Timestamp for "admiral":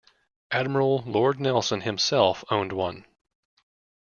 0.49-1.03